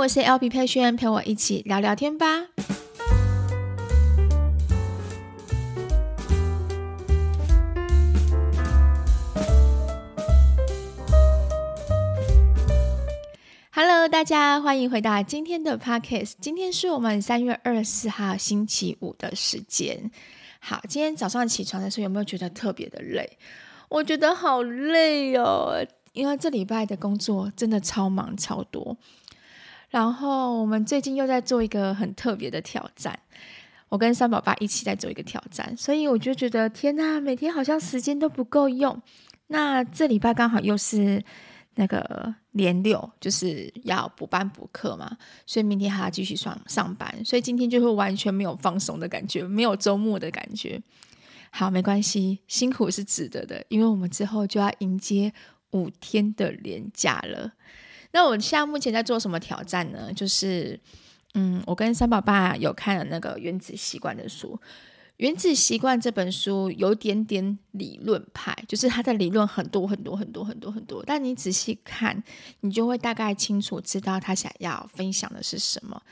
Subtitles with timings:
[0.00, 2.46] 我是 LP 佩萱，陪我一起聊聊天吧。
[13.72, 16.32] Hello，大家欢迎回到今天的 Podcast。
[16.40, 20.10] 今天是我们三月二十四号星期五的时间。
[20.60, 23.36] 好，今天早上起床的时候有没有觉得特别的累？
[23.90, 28.96] 我觉得好累哦，因为这礼拜的工作真的超忙超多。
[29.90, 33.18] 然后我们最近又在做一个很特别的挑战，
[33.88, 39.02] 我跟三宝爸一起在做一个挑战，所以我就觉得天呐，每天好像时间都不够用。
[39.48, 41.20] 那这礼拜刚好又是
[41.74, 50.80] 那个连六，就是要补班补课嘛，所以明天还要继续上上班，所以今天就会完全没有放松的感觉，没有周末的感觉。
[51.50, 55.32] 好，没关系，辛苦是值得的，因为我们之后就要迎接
[55.72, 57.54] 五天的连假了。
[58.12, 60.12] 那我现在目前在做什么挑战呢？
[60.12, 60.78] 就是，
[61.34, 64.58] 嗯，我跟三宝爸有看了那个《原子习惯》的书，
[65.18, 72.20] 《原子习惯》这本书有点点理论派，就是它的理论很多很多很多很多很多，但你仔细看，
[72.60, 76.02] 你就会大概清楚知道他想要分享的是什么。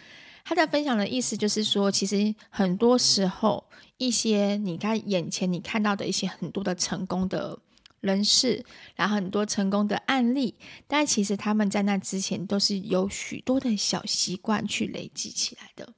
[0.45, 3.65] 他的分享的意思就是说，其实很多时候，
[3.97, 7.59] 一些你看眼前你看到的一些很多的成功的。
[8.01, 10.55] 人士，然后很多成功的案例，
[10.87, 15.95] 但其实他们在那之前都是有许多的小习惯去累积起来的。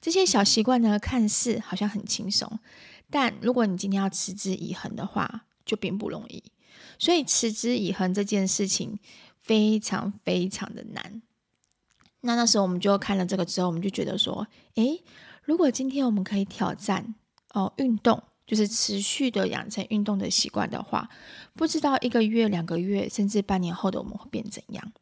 [0.00, 2.58] 这些小习惯呢，看似好像很轻松，
[3.10, 6.42] 但如果你今天要持之以恒的话，就并不容易。
[6.98, 8.98] 所以持之以恒这件事情
[9.40, 11.22] 非常非常的难。
[12.22, 15.02] 那那时候我们就看了这个之后，我们就觉得说，诶，
[15.42, 17.14] 如果今天我们可以挑战
[17.50, 18.22] 哦，运动。
[18.46, 21.08] 就是持续的养成运动的习惯的话，
[21.54, 24.92] 不知道一个月、两个月，甚至半年后的我们会变怎样。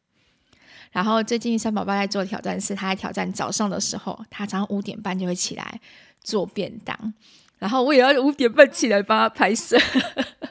[0.91, 5.79] 然后最近三宝爸在做挑战，是他在挑战早上的时候，他早上五点半就会起来
[6.21, 7.13] 做便当，
[7.59, 9.77] 然后我也要五点半起来帮他拍摄，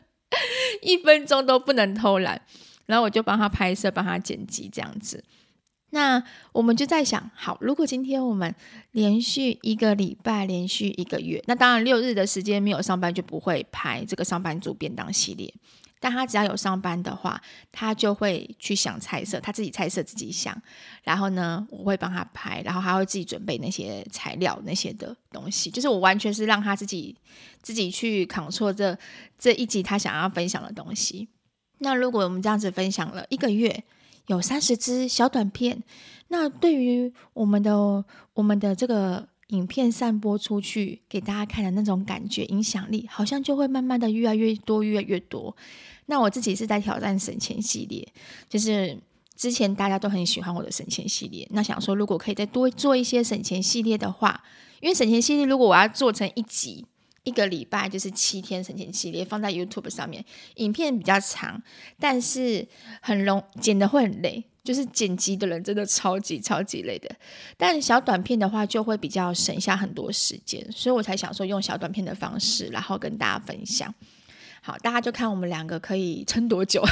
[0.82, 2.40] 一分钟都不能偷懒，
[2.86, 5.24] 然后我就帮他拍摄、帮他剪辑这样子。
[5.94, 8.52] 那我们就在想，好，如果今天我们
[8.90, 15.54] 连续一个礼拜，连续一个月，那当然六日的时间没有上班就不会拍这个上班族便当系列。
[16.00, 17.40] 但他只要有上班的话，
[17.70, 20.60] 他就会去想菜色，他自己菜色自己想。
[21.04, 27.16] 然后呢，我会帮他拍，然后他会自己准备那些材料那些的东西，就是我完全是让他自己
[27.62, 28.98] 自己去扛错这
[29.38, 31.28] 这一集他想要分享的东西。
[31.78, 33.84] 那如果我们这样子分享了一个月，
[34.26, 35.82] 有三十支小短片，
[36.28, 45.54] 那对于我们的我们的这个影片散播出去给大家看的那种感觉影响力，好像就会慢慢的越来越多，越来越多。
[46.06, 48.06] 那我自己是在挑战省钱系列，
[48.48, 48.98] 就是
[49.36, 54.42] 之前大家都很喜欢我的省钱系列，那想说如果可以再多做一些省钱系列的话，
[54.80, 56.86] 因为省钱系列如果我要做成一集。
[57.24, 60.24] 一个礼拜就是七天省钱系列，放在 YouTube 上面，
[60.56, 61.62] 影片比较长，
[61.98, 62.66] 但是
[63.00, 67.10] 很容剪的会很累，就是剪辑的人真的超级超级累的。
[67.56, 73.92] 但小短片的话就会比较省下很多时间，所以我才想说用小短片的方式，然后跟大家分享。
[74.60, 76.84] 好，大家就看我们两个可以撑多久，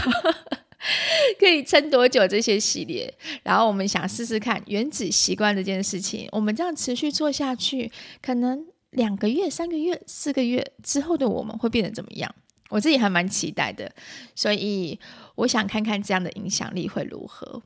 [1.39, 7.93] 可以撑多久这些系列，然后我们想试试看原子习惯这件事情，我们这样持续做下去，
[8.23, 8.67] 可能。
[8.93, 12.35] 两个月、三个月、四个月之后的我们会变得怎么样？
[12.69, 13.91] 我自己还蛮期待的，
[14.35, 14.99] 所以
[15.35, 17.63] 我想看看这样的影响力会如何。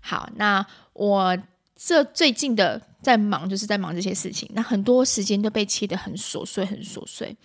[0.00, 1.38] 好，那我
[1.76, 7.36] 这最近的在忙，就是在忙这些事情，那很多时间都被切得很琐碎，很琐碎。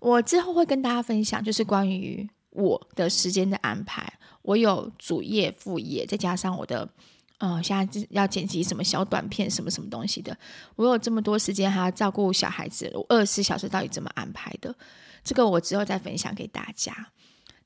[0.00, 4.12] 我之后会跟大家分享，就是关于我的时间的安排。
[4.42, 6.88] 我有主业、副业，再加上我的。
[7.40, 10.36] 嗯，现在要剪辑什么小短片，什么什么东西的。
[10.76, 14.74] 我有这么多时间，还要照顾小孩子，我二十四小时到底怎么安排的？
[15.24, 17.12] 这个我之后再分享给大家。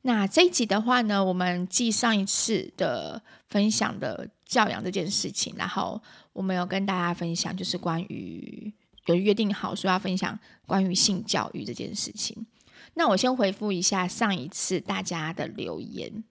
[0.03, 6.00] 那这一集的话呢，我们继上一次的分享的教养这件事情，然后
[6.32, 8.73] 我们有跟大家分享，就是关于
[9.06, 12.47] 有约定好说要分享关于性教育这件事情。
[12.94, 16.23] 那我先回复一下上一次大家的留言。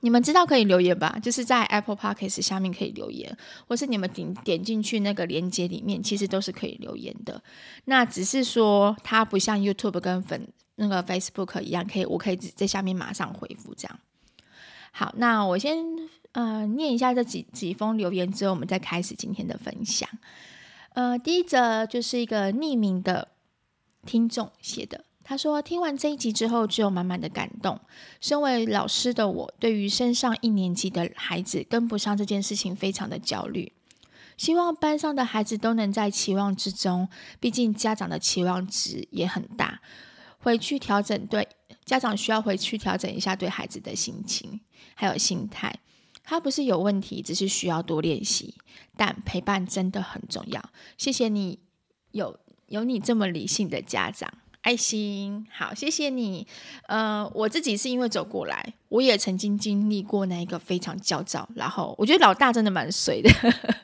[0.00, 1.18] 你们知道可以留言吧？
[1.22, 7.42] 就是在 Apple Podcast 下面可以留言，或是你们点点进去那个链接里面，其实都是可以留言的。
[7.86, 10.46] 那只是说它不像 YouTube 跟粉
[10.76, 13.98] 那个 Facebook 一样，可以我可以在下面马上回复这样。
[14.92, 15.78] 好，那我先
[16.32, 20.08] 呃念一下这几几封留言之后，我们再开始今天的分享。
[20.94, 23.28] 呃，第一则就是一个匿名的
[24.04, 25.04] 听众写的。
[25.28, 27.80] 他说：“听完这一集之后，只有满满的感动。
[28.20, 33.72] 身为老师的我，对于升上一年级的孩子跟不上这件事情非常的焦虑。
[34.36, 37.08] 希望班上的孩子都能在期望之中，
[37.40, 39.80] 毕竟家长的期望值也很大。
[40.38, 41.48] 回去调整，对
[41.84, 44.60] 家长需要回去调整一下对孩子的心情
[44.94, 45.74] 还有心态。
[46.22, 48.54] 他不是有问题，只是需要多练习。
[48.96, 50.70] 但陪伴真的很重要。
[50.96, 51.58] 谢谢你
[52.12, 52.38] 有
[52.68, 54.32] 有你这么理性的家长。”
[54.66, 56.44] 爱心，好，谢谢你。
[56.88, 61.48] 呃，我自己是因为走过来，我也曾经经历过那一个非常焦躁。
[61.54, 63.30] 然后我觉得老大真的蛮衰的，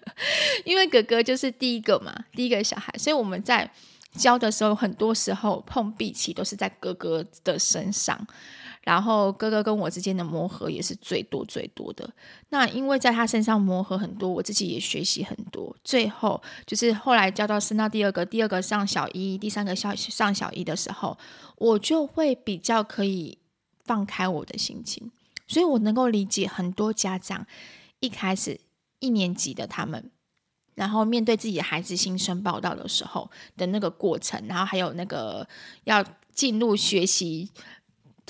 [0.66, 3.70] 因为哥哥就是第一个嘛，第一个小孩，所以我们在
[4.16, 8.26] 教的时候，很多时候碰壁期都是在哥哥的身上。
[8.84, 12.08] 然后哥哥跟我之间的磨合也是最多最多的。
[12.48, 15.74] 那因为在他身上磨合很多，我自己也学习很多。
[15.84, 21.16] 最后就是后来教到升到第二个，第二个上小一，第三个小上小一的时候，
[21.56, 23.38] 我就会比较可以
[23.84, 25.12] 放开我的心情。
[25.46, 27.46] 所以我能够理解很多家长
[28.00, 28.58] 一开始
[28.98, 30.10] 一年级的他们，
[30.74, 35.46] 然后面对自己的孩子新生报道的时候的那个过程，然后还有那个
[35.84, 36.04] 要
[36.34, 37.48] 进入学习。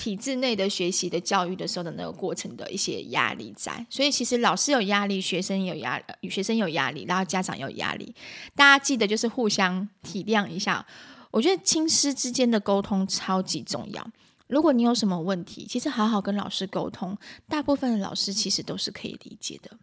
[0.02, 8.12] 体制内的学习的教育的时候的那个过程的一些压力在，所以其实老师有压力，学生有压，学生有压力，然后家长有压力，
[8.56, 10.84] 大家记得就是互相体谅一下。
[11.30, 14.04] 我觉得亲师之间的沟通超级重要。
[14.48, 17.16] 如果你有什么问题，其实好好跟老师沟通，
[17.48, 19.78] 大部分的老师其实都是可以理解的。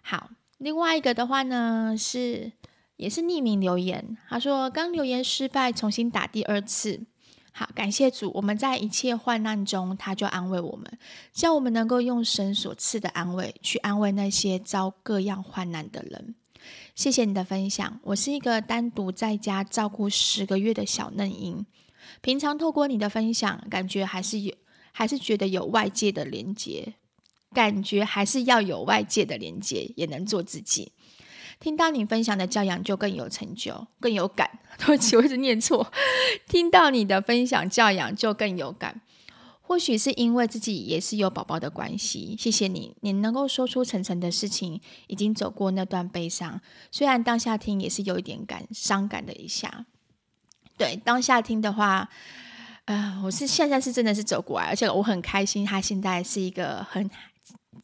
[0.00, 2.52] 好，另外一个的话呢，是
[2.96, 7.02] 也是匿名留言，他说刚留言失败，重新打第二次。
[7.54, 10.98] 好，感谢主，我们在一切患难中，他就安慰我们，
[11.32, 16.34] 叫我们能够用神所赐的安慰去安慰那些遭各样患难的人。
[16.94, 18.00] 谢谢你的分享。
[18.04, 21.66] 我是一个单独在家照顾十个月的小嫩婴，
[22.22, 24.54] 平常透过你的分享，感觉还是有，
[24.90, 26.94] 还是觉得有外界的连接，
[27.52, 30.92] 感觉还是要有外界的连接，也能做自己。
[31.62, 34.50] 听到你分享的教养，就更有成就，更有感。
[34.78, 35.92] 对不起，我一直念错。
[36.48, 39.00] 听到你的分享教养，就更有感。
[39.60, 42.34] 或许是因为自己也是有宝宝的关系。
[42.36, 46.60] 谢谢你，你能够说出层层的事情，已经走过那段悲伤。
[46.90, 49.86] 虽然当下听也是有一点感伤感的一下。
[50.76, 52.08] 对，当下听的话，
[52.86, 55.64] 呃，我是现在是真的是走过来，而且我很开心。
[55.64, 57.08] 他现在是一个很。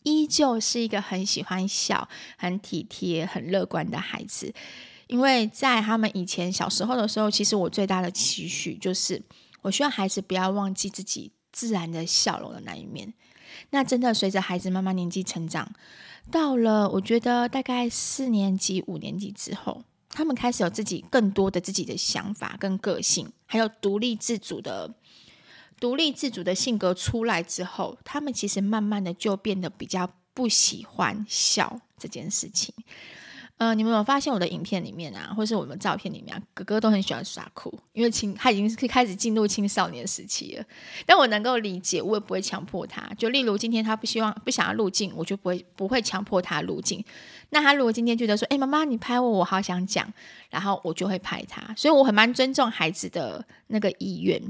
[0.03, 4.53] 依旧是一个很喜欢笑、很体贴、很乐观的孩子，
[5.07, 9.23] 因为在他们以前小时候的时候，其实我最大的期许就是，
[9.63, 13.13] 我希望孩子不要忘记自己自然的笑容的那一面。
[13.71, 15.73] 那真的随着孩子慢慢年纪成长，
[16.31, 24.95] 到了我觉得大概四年级、五年级之后，他们开始有自己更多的自己的想法跟个性，还有独立自主的。
[25.81, 32.75] 独立自主的性格出来之后，他们其实慢慢的就变得比较不喜欢笑这件事情。
[33.59, 40.65] 呃，你们有发现我的影片里面啊， 或是我们照片里面啊，哥哥都很喜欢耍酷，因为青他已经是开始进入青少年时期了。
[41.05, 43.03] 但我能够理解，我也不会强迫他。
[43.19, 47.05] 就例如今天他不希望不想要入镜，我就不会不会强迫他入镜。
[47.51, 50.09] 那他如果今天觉得说，哎，妈妈你拍我，我好想讲，
[50.51, 51.75] 然后我就会拍他。
[51.75, 54.41] 所以我很蛮尊重孩子的那个意愿。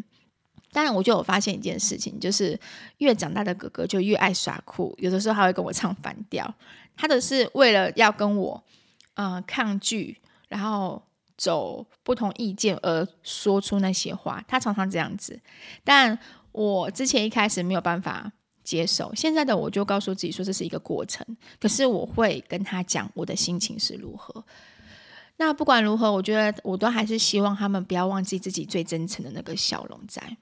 [0.71, 2.59] 当然，我就有发现一件事情，就是
[2.99, 6.55] 越长大的哥哥就越爱耍酷，有的时候还会跟我唱反调。
[6.97, 8.63] 他的是为了要跟我，
[9.15, 11.03] 呃，抗拒，然后
[11.37, 14.45] 走不同意见而说出那些话。
[14.47, 15.41] 他常常这样子，
[15.85, 16.19] 但
[16.53, 18.31] 我之前一开始没有办法
[18.63, 21.25] 接受，现在的我就告诉自己说这是一个过程。
[21.59, 24.45] 可是我会跟他讲我的心情是如何。
[25.37, 30.37] 那不管如何，我觉得我都还是希望他们不要忘记自己最真诚的那个笑容在。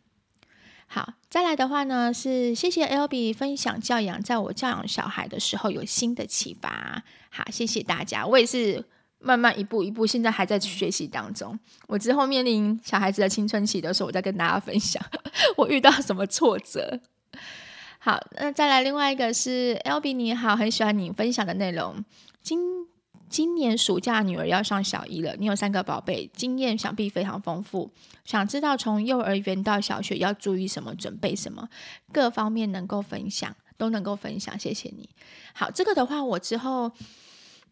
[0.89, 7.03] 好，再来的话呢，是谢谢 L B 分享教养，在我教养小孩的时候有新的启发。
[7.29, 8.83] 好，谢谢大家，我也是
[9.19, 11.59] 慢慢一步一步，现在还在学习当中。
[11.89, 15.03] 我之后面临小孩子的青春期的时候，我再跟大家分享
[15.59, 17.01] 我遇到什么挫折。
[17.99, 22.05] 好，那再来另外一个是 L B 你好，很喜欢你分享的内容。
[22.41, 22.87] 今
[23.29, 25.35] 今年暑假，女儿要上小一了。
[25.37, 27.91] 你有三个宝贝，经验想必非常丰富。
[28.25, 31.69] 想知道从幼儿园到小学要注意什么，准备什么，
[32.13, 34.59] 各方面能够分享，都能够分享。
[34.59, 35.09] 谢谢你。
[35.53, 36.93] 好，这个的话，我之后，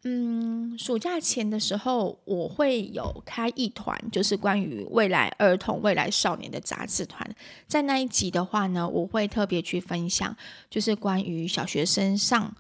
[0.02, 7.34] 嗯，暑假前的时候，我会有开一团，就是关于未来儿童、未来少年的杂志团。
[7.66, 10.37] 在那一集的话呢，我会特别去分享，
[10.68, 12.54] 就是关于小学生上。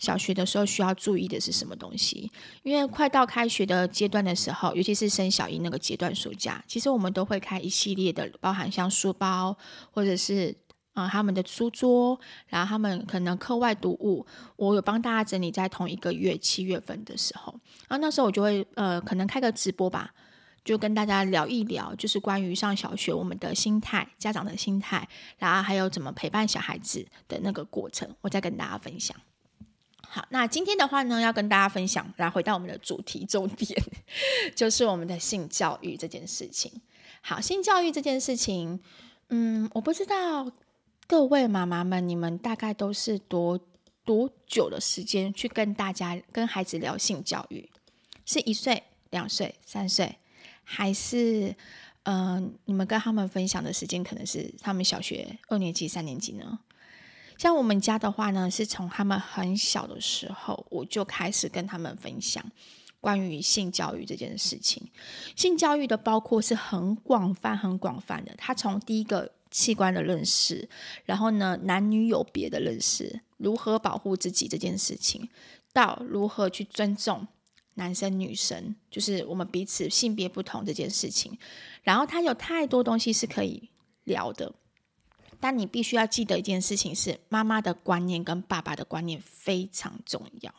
[0.00, 2.28] 小学的时候需要注意的是什么东西？
[2.64, 9.56] 因为快到开学的阶段的时候，尤其是升小一那个阶段，暑假，其实我们都会开一系列的，包含像书包
[9.92, 10.56] 或者是
[10.92, 14.26] 啊、他们的书桌，然后他们可能课外读物，
[14.56, 17.52] 我有帮大家整理在同一个月七月份的时候，
[17.88, 20.12] 然后那时候我就会呃可能开个直播吧，
[20.64, 29.16] 就跟大家聊一聊，就是关于上小学我们的心态、家长的心态，然后还有怎么陪伴小孩子的那个过程，我再跟大家分享。
[30.12, 33.80] 好，那今天的话呢，要跟大家分享，来回到我们的主题重点，
[34.56, 36.72] 就是我们的性教育这件事情。
[37.20, 38.80] 好，性教育这件事情，
[39.28, 40.50] 嗯，我不知道
[41.06, 43.60] 各位妈妈们，你们大概都是多
[44.04, 47.70] 多久的时间去跟大家、跟孩子聊性教育？
[48.26, 50.16] 是一岁、两岁、三岁，
[50.64, 51.54] 还是
[52.02, 56.58] 嗯、你们跟他们分享的时间可能是他们小学二年级、三年级呢？
[57.40, 62.44] 像我们家的话呢，是从他们很小的时候，我就开始跟他们分享
[63.00, 64.86] 关于性教育这件事情。
[65.34, 68.34] 性教育的包括是很广泛、很广泛的。
[68.36, 70.68] 他从第一个器官的认识，
[71.06, 75.26] 然后呢，男女有别的认识，如何保护自己这件事情，
[75.72, 77.26] 到如何去尊重
[77.76, 81.38] 男生女生，就是我们彼此性别不同这件事情。
[81.82, 83.70] 然后他有太多东西是可以
[84.04, 84.52] 聊的。
[85.40, 90.54] 但你必须要记得一件事情是，妈妈的观念跟爸爸的观念非常重要。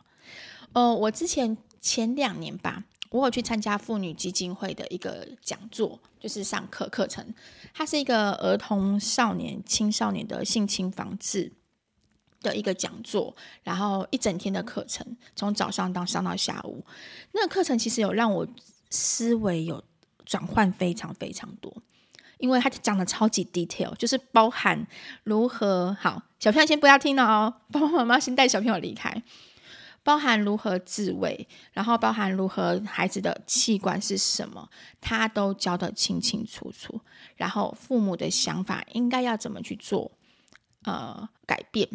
[0.73, 7.33] 呃，我之前前两年吧，我有去参加妇女基金会的一个讲座，就是上课课程。
[7.73, 11.51] 它是一个儿童、少年、青少年的性侵防治
[12.41, 16.83] 的一个讲座，然后一整天的课程，从早上到上到下午。
[17.33, 18.47] 那个课程其实有让我
[18.89, 19.83] 思维有
[20.25, 21.71] 转换非常非常多。
[22.41, 24.85] 因为他讲的超级 detail，就是包含
[25.23, 29.23] 如何好，小朋友先不要听了哦，爸爸妈妈先带小朋友离开，
[30.03, 34.67] 包含如何自慰，然后包含如何孩子的器官是什么，
[34.99, 36.99] 他都教得清清楚楚。
[37.35, 40.11] 然后父母的想法应该要怎么去做，
[40.83, 41.87] 呃，改变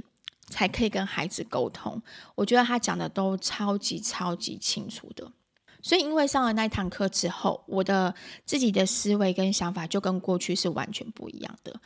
[0.48, 2.00] 才可以跟孩子沟通。
[2.36, 5.32] 我觉得他讲的都超级超级清楚的。
[5.86, 8.12] 所以，因为上了那一堂课之后，我的
[8.44, 11.80] 自己的思维跟想法就跟过去是完全不一样的。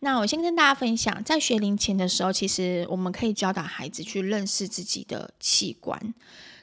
[0.00, 6.14] 那我先跟大家分享，在学龄前的时候，其实我们可以教导孩子去认识自己的器官。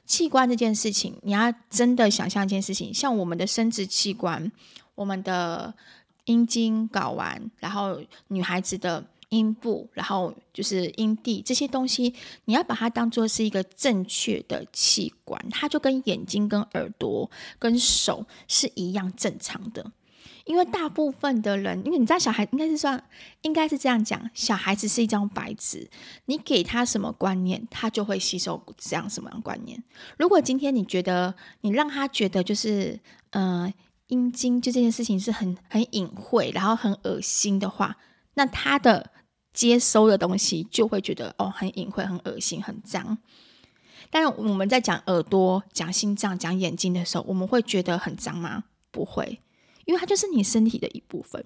[0.05, 4.51] 器官这件事情，你要真的想象一件事情，像我们的生殖器官，
[4.95, 5.74] 我们的
[6.25, 9.05] 阴茎、睾丸，然后女孩子的。
[9.31, 12.13] 阴部，然后就是阴蒂这些东西，
[12.45, 19.91] 你要把它当做是一个正确的器官，它就跟眼睛、跟耳朵、跟手是一样正常的。
[20.43, 23.01] 因为大部分的人，因为你知道，小孩应该是算，
[23.43, 25.89] 应该是这样讲，小孩子是一张白纸，
[26.25, 29.81] 你给他什么观念，他就会吸收这样什么样观念。
[30.17, 33.71] 如果今天你觉得你让他觉得就是，呃，
[34.07, 37.95] 阴茎就这件事情是很很隐晦，然后很恶心的话，
[38.33, 39.11] 那他的。
[39.53, 43.17] 接收的东西就会觉得哦，很隐晦、很恶心、很脏。
[44.10, 48.65] 但是我们在讲耳朵、讲心脏、讲眼睛的时候，我们会觉得很脏吗？
[48.91, 49.39] 不会，
[49.86, 51.46] 因为它就是你身体的一部分。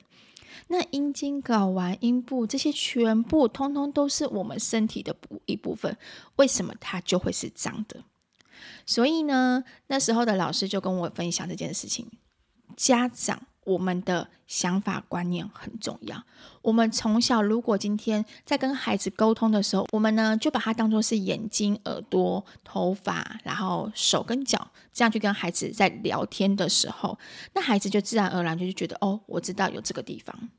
[0.68, 5.96] 那阴茎、睾丸、阴部这些全部通通都是我们身体的一部分，
[6.38, 8.04] 为什么它就会是脏的？
[8.86, 12.10] 所以呢，那时候的老师就跟我分享这件事情，
[12.76, 13.44] 家长。
[13.66, 16.24] 我们的想法观念很重要。
[16.62, 27.20] 我们从小，如果今天在跟孩子沟通的时候，我们呢就把它当做是眼睛、耳朵、头发，然后手跟脚这样去跟孩子在聊天的时候，
[27.54, 30.50] 那孩子就自然而然就觉得哦，我知道有这个地方。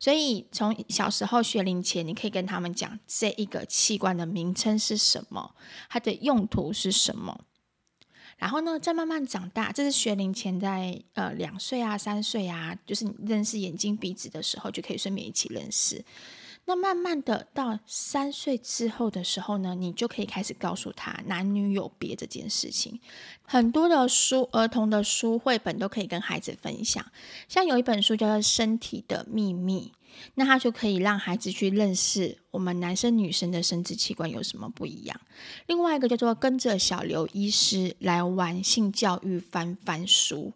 [0.00, 5.54] 所以从小时候学龄前，你可以跟他们讲这一个器官的名称是什么，
[5.88, 7.40] 它的用途是什么。
[8.38, 16.04] 然后呢，再慢慢长大，这是学龄前在呃两岁啊、三岁啊，就是你认识眼睛、鼻子的时候，就可以顺便一起认识。
[16.64, 23.00] 那慢慢的到三岁之后的时候呢，你就可以开始告诉他男女有别这件事情。
[23.42, 27.04] 很多的书、儿童的书、绘本都可以跟孩子分享，
[27.48, 29.92] 像有一本书叫做《身体的秘密》。
[30.34, 35.20] 那他就可以让孩子去认识我们男生女生的生殖器官有什么不一样。
[35.66, 40.52] 另外一个叫做跟着小刘医师来玩性教育翻翻书，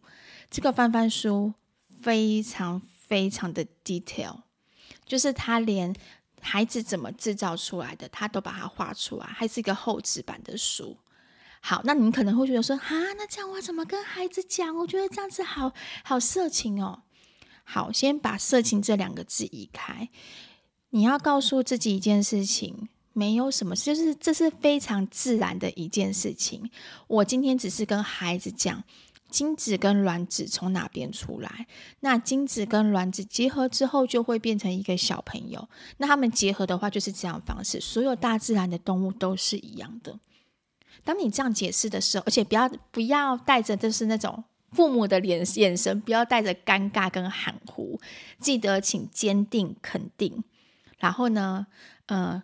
[0.50, 1.54] 这个翻翻书
[2.00, 4.40] 非常非常的 detail，
[5.04, 5.94] 就是他连
[6.40, 10.96] 孩子怎么制造出来的，他都把它画出来，还是一个厚纸板的书。
[11.60, 14.76] 好，那你可能会觉得说，啊，那这样我怎么跟孩子讲？
[14.78, 17.04] 我觉得这样子好好色情哦。
[17.72, 20.10] 好，先把“色情”这两个字移开。
[20.90, 26.70] 你要告诉自己一件事情：没有什么事，就是这是非常自然的一件事情。
[27.06, 28.84] 我今天只是跟孩子讲，
[29.30, 31.66] 精子跟卵子从哪边出来，
[32.00, 35.66] 那精子跟卵子结合之后就会变成一个小朋友。
[35.96, 40.20] 那他们结合的话就是这样方式，所有大自然的动物都是一样的。
[41.02, 48.00] 当你这样解释的时候，而且不要不要带着就是那种父母的脸眼神，不要带着尴尬跟含糊，
[48.38, 50.42] 记得请坚定肯定，
[50.98, 51.66] 然后呢，
[52.06, 52.42] 呃。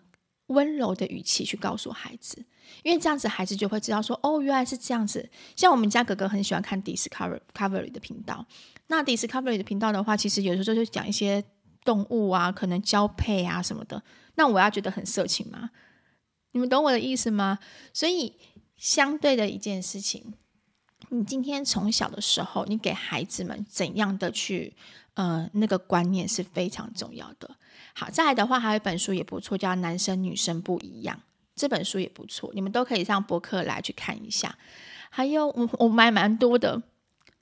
[0.48, 2.42] 温柔的语气去告诉孩子，
[2.82, 5.28] 因为这样子孩子就会知道说，哦，原来是这样子。
[5.54, 8.46] 像我们家哥哥很喜欢看 Discovery 的频道，
[8.86, 11.44] 那 Discovery 的频道的话，其实有时候就讲一些
[11.84, 14.02] 动物啊，可能交配啊什么的。
[14.36, 15.68] 那我要觉得很色情吗？
[16.52, 17.58] 你们懂我的意思吗？
[17.92, 18.34] 所以
[18.74, 20.32] 相对的一件事情，
[21.10, 24.74] 你今天从小的时候，你给孩子们怎样的去，
[25.14, 27.56] 呃，那个观念是非常重要的。
[27.94, 31.16] 好，再来的话，还有一本书也不错，叫《男生女生不一样》。
[31.56, 34.56] 这本书也不错，你们都可以上博客来去看一下。
[35.10, 36.82] 还有，我我买蛮多的，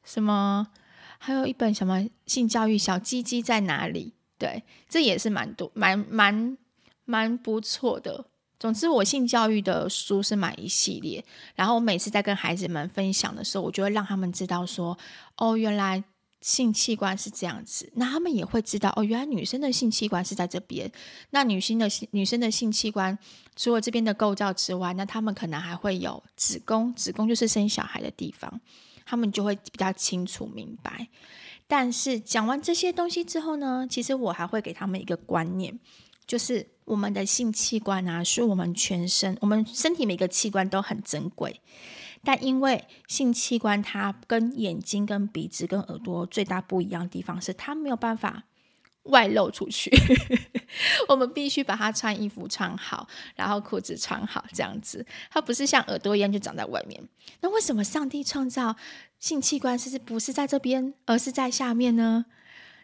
[0.05, 0.69] 什么？
[1.19, 2.79] 还有一本什么性教育？
[2.79, 4.15] 小鸡鸡在哪里？
[4.39, 6.57] 对，这也是蛮多，蛮蛮
[7.05, 8.27] 蛮不错的。
[8.59, 14.97] 总之，我性教育的书是买一系列，然后我每次在跟孩子们分享的时候，我就会让他们知道说，
[15.37, 16.05] 哦，原来。
[16.43, 20.89] 性器官是这样子，那他们也会知道哦，原来女生的性器官是在这边。
[21.31, 23.19] 那女性的女生的性器官
[23.57, 28.61] 除了这边的构造之外，那他们可能还会有子宫，子宫就是生小孩的地方，
[29.05, 31.09] 他们就会比较清楚明白。
[31.67, 35.77] 但是讲完这些东西之后呢，其实我还会给他们一个观念，
[36.29, 41.61] 就是我们的性器官啊，是我们全身，我们身体每个器官都很珍贵。
[42.25, 48.45] 但因为性器官它跟眼睛、跟鼻子、跟耳朵最大不一样的地方是，它没有办法
[49.03, 49.91] 外露出去。
[51.09, 55.05] 我们必须把它穿衣服穿好，然后裤子穿好，这样子。
[55.31, 57.01] 它不是像耳朵一样就长在外面。
[57.41, 58.75] 那为什么上帝创造
[59.19, 62.27] 性器官是不是在这边，而是在下面呢？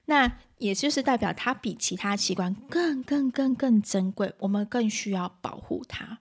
[0.07, 6.21] 那也就是代表它比其他器官更、更、更、更珍贵，我们更需要保护它。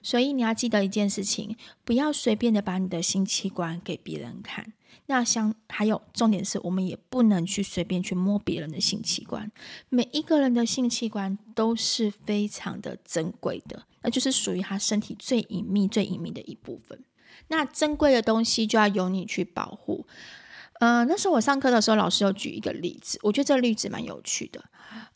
[0.00, 4.72] 所以你要记得一件事情，不要随便的把你的性器官给别人看。
[5.06, 9.50] 那像还有重点是，我们也不能去随便去摸别人的性器官。
[9.88, 17.04] 每一个人的性器官都是非常的珍贵的，那就是属于他身体最隐秘、最隐秘的一部分。
[17.48, 20.06] 那珍贵的东西就要由你去保护。
[20.84, 24.60] 嗯、那时候我上课的时候，老师有举一个例子，我觉得这个例子蛮有趣的。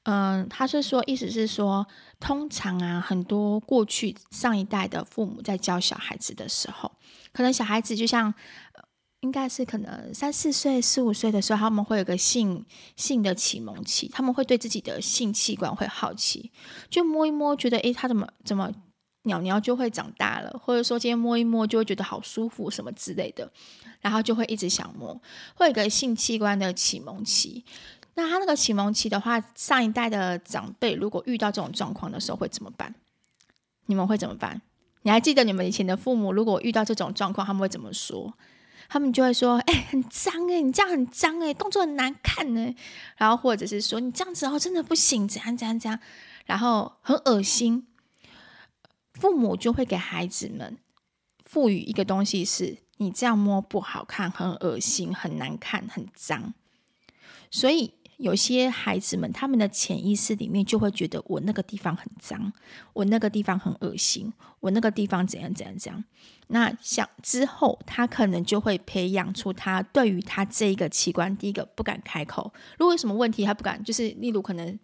[0.05, 1.85] 嗯、他是说，意思是说，
[2.21, 6.93] 通常啊，很多过去上一代的父母在教小孩子的时候，
[7.33, 8.33] 可能小孩子就像，
[8.75, 8.85] 呃、
[9.23, 16.53] 应该是可能三四岁、四五岁的时候，他们会有个性性的启蒙期，他们会对自己的性器官会好奇，
[16.89, 18.73] 就摸一摸，觉得诶，他怎么怎么。
[19.27, 23.49] 鸟鸟就会长大了，或者说今天摸一摸就会觉得好舒服什么之类的，
[24.01, 25.21] 然后就会一直想摸，
[25.55, 27.65] 会有个性器官的启蒙期。
[28.15, 32.95] 那他那个启蒙期的话，上一代的长辈如果遇到这种状况的时候会怎么办？
[33.87, 34.62] 你们会怎么办？
[35.03, 38.35] 你还记得你们以前的父母如果遇到这种状况，他们会怎么说？
[38.89, 42.73] 他们就会说：“哎、很脏哎、你这样很脏哎、动作很难看呢、”
[43.19, 45.99] 然后或者是说：“你这样子哦，真的不行，怎样怎样怎样。”
[46.47, 47.89] 然后很恶心。
[49.19, 50.77] 父母就会给孩子们
[51.43, 56.53] 赋予一个东西，是你这样摸不好看，很恶心，很难看，很脏。
[57.51, 62.53] 所以有些孩子们，他们的潜意识里面就会觉得我那个地方很脏，
[62.93, 66.05] 我那个地方很恶心，我那个地方怎样怎样怎样。
[66.49, 72.53] 那像之后，他可能就会培养出他对于他这一个器官，第一个不敢开口。
[72.79, 74.79] 如果有什么问题，他不敢，就是例如可能。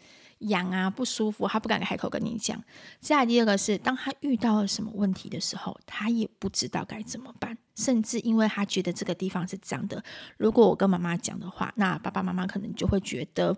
[0.49, 2.63] 痒啊，不舒服，他不敢开口跟你讲。
[3.01, 10.03] 再来第二个是，当他遇到了什么问题的时候，他也不知道该怎么办，甚至因为他觉得这个地方是脏的。
[10.37, 13.57] 如果我跟妈妈讲的话，那爸爸妈妈可能就会觉得，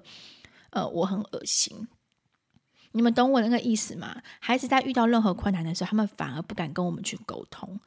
[0.71, 1.89] 呃，我很恶心。
[2.93, 4.23] 你们懂我那个意思吗？
[4.39, 7.81] 孩子在遇到任何困难的时候，他们反而不敢跟我们去沟通。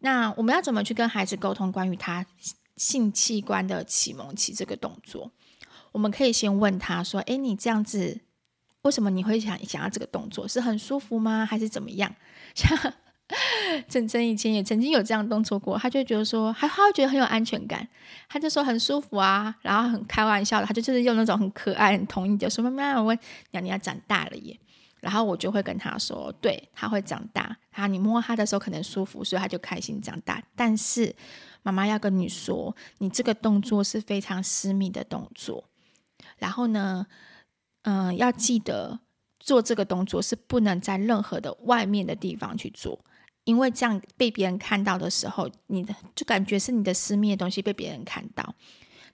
[0.00, 2.26] 那我们要怎么去跟孩子沟通关于他
[2.76, 5.30] 性器官的启蒙期这个动作？
[5.94, 8.20] 我们可以先问他说：“诶，你这样子，
[8.82, 10.46] 为什么你会想想要这个动作？
[10.48, 11.46] 是很舒服吗？
[11.46, 12.12] 还是怎么样？”
[12.52, 12.76] 像
[13.88, 17.86] 珍珍以前也曾经有这样动作过，他就觉得说，还他会觉得很有安全感，
[18.28, 23.18] 他就说很舒服啊，然后很开玩笑的，他就就是用那种很可爱、很同意的说：“妈妈，我问
[23.52, 24.58] 娘娘长大了耶。”
[25.00, 30.42] 然后我就会跟他说：“对，他会长大，然后你摸他的时候可能舒服，所以他就开心长大。
[30.56, 31.14] 但是
[31.62, 35.64] 妈妈要跟你说，你这个动作是非常私密的动作。”
[36.44, 37.06] 然后呢，
[37.84, 39.00] 嗯、要记得
[39.40, 43.02] 做这个动作是不能在任何的外面的地方去做，
[43.44, 48.54] 因为这样被别人看到的时候，你的就感觉是你的私密的东西被别人看到。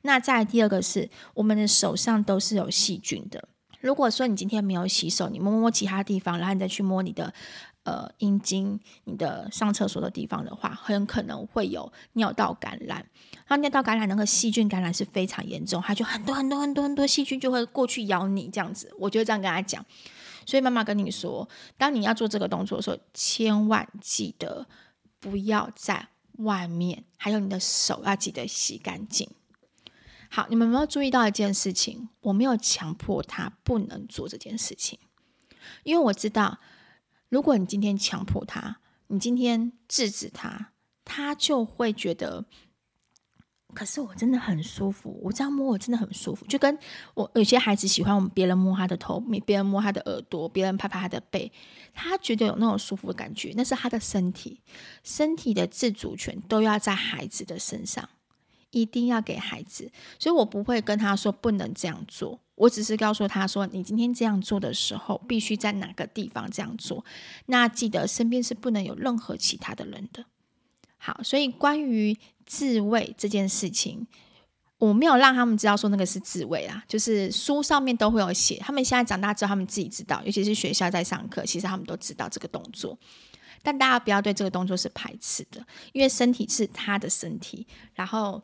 [0.02, 3.48] 那再第二个是，我们的手上都是有细菌的。
[3.80, 7.32] 如果说你今天没有洗手，你摸摸其他地方，然后你再去摸你的
[7.84, 13.06] 呃阴茎、你的上厕所的地方的话，很可能会有尿道感染。
[13.48, 18.94] 那尿道感染那个细菌感染是非常严重，它就很多很多很多很多细菌就会过去咬你这样子。
[18.98, 19.84] 我就这样跟他讲，
[20.46, 24.66] 所以妈妈跟你说，当你要做这个动作的时候，千万记得
[25.18, 29.28] 不要在外面，还有你的手要记得洗干净。
[30.32, 32.08] 好，你们有没有注意到一件事情？
[32.20, 34.96] 我没有强迫他不能做这件事情，
[35.82, 36.60] 因为我知道，
[37.30, 40.72] 如果你今天强迫他，你今天制止他，
[41.04, 42.44] 他就会觉得，
[43.72, 46.76] 可是我真的很舒服，我这样摸我真的很舒服，就跟
[47.14, 51.50] 我有些孩子喜欢我们别人摸他的头，别人摸他的耳朵，别人拍拍他的背，
[51.94, 54.60] 他觉得有那种舒服的感觉，那是他的身体，
[55.04, 58.08] 身体的自主权都要在孩子的身上。
[58.70, 67.04] 一定要给孩子，所以我不会跟他说不能这样做，我只是告诉他说，你今天这样做的时候，必须在哪个地方这样做。
[67.46, 70.24] 那记得身边是不能有任何其他的人的。
[70.96, 74.06] 好，所以关于自慰这件事情，
[74.78, 78.56] 我没有让他们知道说那个是自慰啊，就是书上面都会有写。
[78.58, 82.96] 他们现在长大之后，他们自己知道，尤其是学校在上课，其实他们都知道这个动作。
[83.62, 88.40] 但大家不要对这个动作是排斥的，因为身体是他的身体，然后。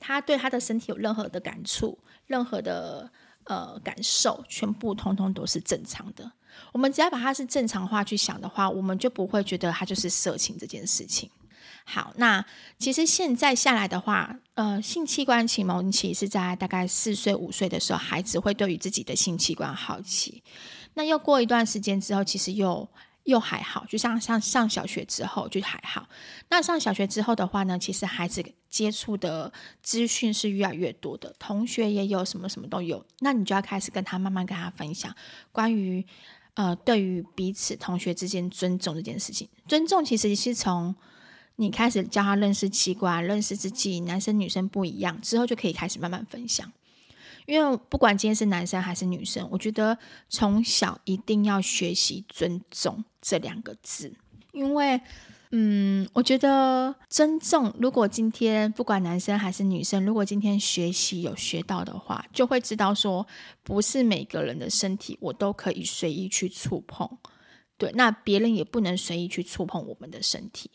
[0.00, 3.08] 他对他的身体有任何的感触，任何的
[3.44, 6.32] 呃感受，全部通通都是正常的。
[6.72, 11.30] 我们只要把它是正常化去想的话，我们就不会觉得它就是色情这件事情。
[11.84, 12.44] 好，那
[12.78, 20.42] 其实现在下来的话，呃，性器官启蒙期是在大概四岁五岁的时候，孩子会对于自己的性器官好奇。
[20.94, 22.88] 那又过一段时间之后，其实又。
[23.24, 26.08] 又还好，就像像上小学之后就还好。
[26.48, 29.52] 那上小学之后的话呢，其实孩子接触的
[29.82, 33.04] 资讯是越来越多的，同学也有什么什么都有。
[33.20, 35.14] 那你就要开始跟他慢慢跟他分享
[35.52, 36.04] 关于
[36.54, 39.48] 呃对于彼此同学之间尊重这件事情。
[39.68, 40.94] 尊重其实是从
[41.56, 46.72] 你开始教他认识器官、认识自己，男生女生不一样之后，就可以开始慢慢分享。
[47.46, 49.96] 因为不管今天是男生还是女生，我觉得
[50.28, 54.14] 从小一定要学习尊重这两个字。
[54.52, 55.00] 因为，
[55.52, 63.26] 嗯，我觉得尊重，如果今天不管男生还是女生，如果今天学习有学到的话，就会知道说，
[63.62, 67.08] 不是每个人的身体我都可以随意去触碰。
[67.78, 70.70] 对，那别人也不能随意去触碰我们的身体。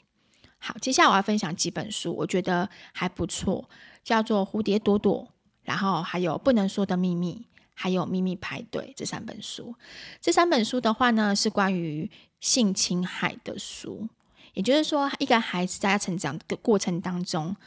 [0.57, 3.69] 好，接下来我要分享几本书，我觉得还不错，
[4.03, 5.23] 叫做《蝴蝶朵朵》。
[5.65, 9.75] 然后还有不能说的秘密，还有秘密派对这三本书。
[10.21, 14.07] 这三本书的话呢，是关于性侵害的书。
[14.53, 17.57] 也就是说，一个孩子在他成长的过程当中，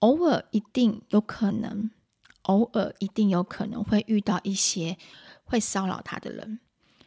[0.00, 1.90] 偶尔一定有可能，
[2.42, 4.98] 偶尔一定有可能会遇到一些
[5.44, 6.58] 会骚扰他的人。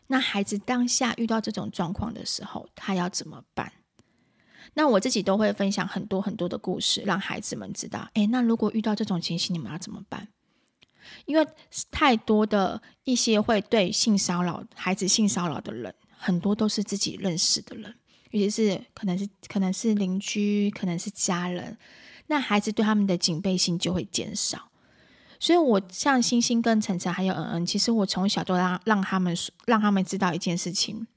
[0.08, 3.74] 那孩子当下遇到这种状况的时候，他要怎么办？
[4.74, 10.28] 那我自己都会分享很多很多的故事，让孩子们知道，诶，那如果遇到这种情形，你们要怎么办？
[11.26, 11.48] 因为
[11.90, 17.96] 太多的一些会对性骚扰孩子性骚扰的人，很多都是自己认识的人，
[18.32, 21.78] 尤其是可能是可能是邻居，可能是家人，
[22.28, 24.70] 那孩子对他们的警备心就会减少。
[25.40, 31.08] 所以，我像星星跟晨晨还有嗯嗯，其实我从小都让让他们让他们知道一件事情，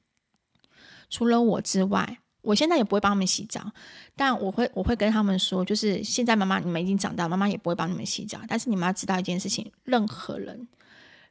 [1.10, 2.18] 除了我之外。
[2.42, 3.70] 我现在也不会帮他们洗澡，
[4.16, 8.40] 但我会我会跟他们说，就是现在妈妈你们已经长大，妈妈也不会帮你们洗澡。
[8.48, 10.66] 但是你们要知道一件事情，任何人，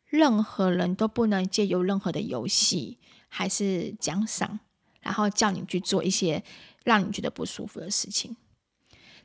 [0.05, 4.59] 任何人都不能借由任何的游戏还是奖赏，
[5.01, 6.43] 然后叫你去做一些
[6.83, 8.35] 让你觉得不舒服的事情。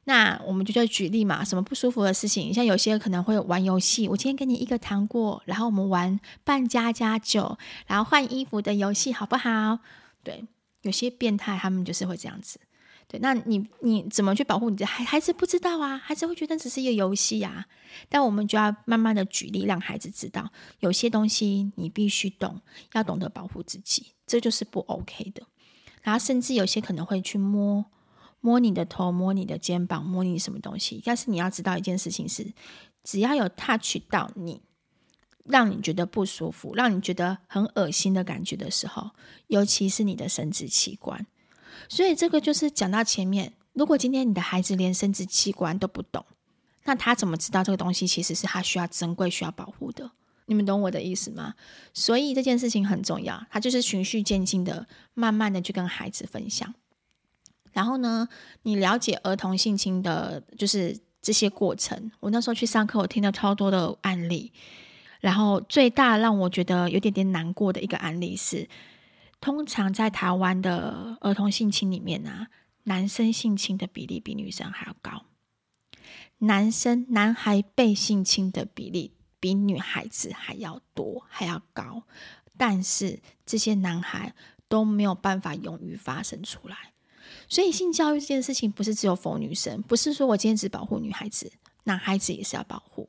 [0.07, 2.53] 那我们就在举例嘛，什么不舒服的事情？
[2.53, 9.81] 像有些可能会玩游戏，我今天给你一个糖果，然后我们玩扮家家酒，然后换衣服的游戏，好不好？
[10.23, 10.45] 对。
[10.85, 12.59] 有些变态，他们就是会这样子，
[13.09, 13.19] 对。
[13.21, 15.33] 那你你怎么去保护你的孩孩子？
[15.33, 17.67] 不知道啊，孩子会觉得只是一个游戏啊。
[18.09, 22.61] 但我们就要慢慢的举例，让孩子知道，有些东西你必须懂，
[22.93, 25.43] 要懂得保护自己，这就是不 OK 的。
[26.03, 27.85] 然后甚至有些可能会去摸
[28.41, 31.01] 摸你的头，摸你的肩膀，摸你什么东西。
[31.05, 32.53] 但是你要知道一件事情是，
[33.03, 34.61] 只要有 touch 到你。
[35.45, 39.11] 让你觉得不舒服，让你觉得很恶心的感觉的时候，
[39.47, 41.27] 尤其是你的生殖器官。
[41.89, 46.25] 所以这个就是讲到前面，如果今天你的孩子连生殖器官都不懂，
[46.85, 50.11] 那他怎么知道这个东西其实是他需要珍贵、需要保护的？
[50.47, 51.55] 你们懂我的意思吗？
[51.93, 56.75] 所以这件事情很重要，他就是循序渐进的，慢慢的去跟孩子分享。
[57.73, 58.29] 然后呢，
[58.63, 62.13] 你了解儿童性侵的，就是这些过程。
[62.21, 64.53] 我那时候去上课，我听了超多的案例。
[65.25, 68.69] 然后最大让我觉得有点点难过的一个案例是，
[69.41, 72.49] 通常在台湾的儿童性侵里面啊，
[72.83, 75.25] 男生性侵的比例比女生还要高，
[76.41, 79.13] 男生男孩被性侵的比例。
[79.41, 82.05] 比女孩子还要多，还要高，
[82.57, 84.35] 但是这些男孩
[84.69, 86.95] 都没有办法勇于发声出来。
[87.47, 93.07] 所以性教育这件事情不是只有否女生，不是说我今天只保护女孩子，男孩子也是要保护。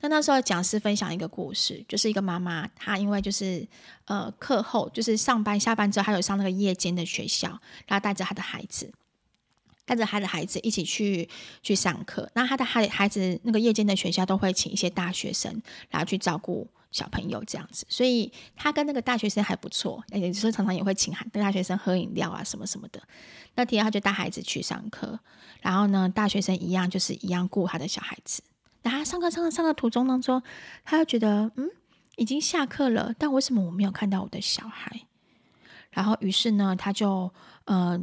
[0.00, 3.66] 那那时候讲师分享一个故事，就是一个妈妈，她因为就是
[4.06, 7.48] 呃课后就是上班下班之后，她有上那个夜间的学校，
[7.86, 8.92] 然后带着她的孩子。
[9.84, 11.28] 带着她的孩子一起去
[11.62, 23.00] 去上课，那她的孩孩子那个夜间的学校都会请一些大学生，然后去照顾小朋友这样子，所以他跟那个大学生还不错，也就是常常也会请跟大学生喝饮料啊什么什么的。
[23.54, 25.20] 那天他就带孩子去上课，
[25.60, 28.42] 然后呢，大学生一样就是一样顾他的小孩子。
[28.86, 30.42] 那他上课上课上课途中当中，
[30.84, 31.68] 他就觉得嗯，
[32.16, 35.02] 已经下课了，但为什么我没有看到我的小孩？
[35.90, 37.32] 然后于是呢，他就。
[37.64, 38.00] 呃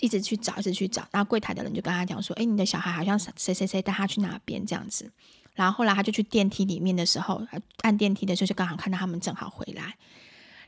[0.00, 5.08] 一直去找，一直去找，然后柜台的人就跟他讲说：“哎，你的小孩好像谁谁谁带他去哪边这样子。”
[5.54, 7.40] 然后后来他就去电梯里面的时候，
[7.82, 9.96] 按电梯的时候就刚好看到他们正好回来。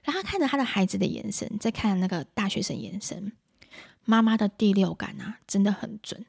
[0.05, 3.33] 然后他看着他的孩子的眼神，在看那个大学生眼神，
[4.05, 6.25] 妈妈的第六感啊，真的很准。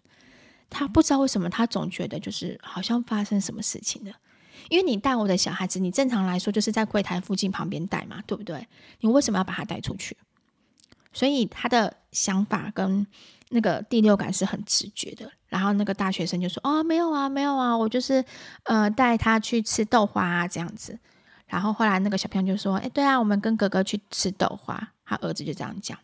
[0.70, 4.12] 他不知道为什么，他总觉得就是好像发生什么事情了。
[4.70, 8.68] 因为你带我的小孩子，你正常来说就是在柜台附近旁边带嘛，对不对？
[9.00, 10.18] 你为什么要把他带出去？
[11.14, 13.08] 所以他的想法跟
[13.50, 15.32] 那个第六感是很直觉的。
[15.48, 18.24] 然后那个大学生就说：“哦，没有啊，没有啊，我就是
[18.64, 21.00] 呃带他去吃豆花啊这样子。”
[21.48, 25.98] 然后后来那个小朋友就说：“哎，对啊，我们跟哥哥去吃豆花。”他儿子就这样讲。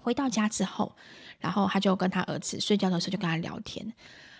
[0.00, 0.96] 回到家之后，
[1.38, 3.92] 然后他就跟他儿子睡觉的时候就跟他聊天，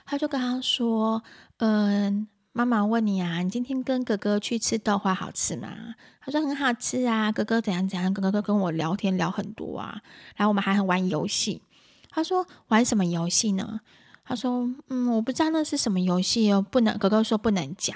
[0.05, 1.23] 他就跟他说
[1.59, 5.95] ：“嗯。”妈妈问你啊，你今天跟哥哥去吃豆花好吃吗？
[6.23, 7.31] 他说很好吃啊。
[7.31, 10.01] 哥哥怎样怎样，哥哥跟我聊天聊很多啊。
[10.37, 11.61] 然后我们还很玩游戏。
[12.09, 13.83] 他说玩什么游戏呢？
[14.25, 16.97] 他说嗯，我不知道那是什么游戏哦，不能。
[16.97, 17.95] 哥哥说不能讲。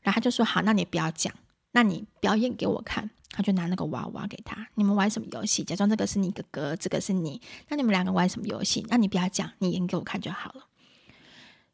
[0.00, 1.30] 然后他就说好，那你不要讲，
[1.72, 3.10] 那你表演给我看。
[3.32, 5.64] 他就拿那个娃娃给他，你们玩什么游戏？
[5.64, 7.40] 假装这个是你哥哥，这个是你。
[7.68, 8.86] 那你们两个玩什么游戏？
[8.88, 10.66] 那你不要讲，你演给我看就好了。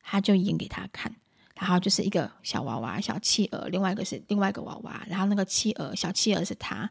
[0.03, 1.15] 他就演给他看。
[1.57, 6.89] 然后就是一个小娃娃，小企鹅，另外一个是另外一个娃娃，然后那个企鹅，小企鹅是他，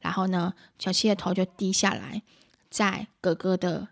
[0.00, 2.22] 然后呢，小企鹅头就低下来，
[2.70, 3.86] 在哥哥的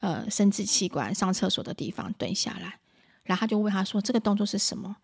[0.00, 2.78] 呃生殖器官上厕所的地方蹲下来，
[3.22, 4.96] 然后他就问他说：“这个动作是什么？”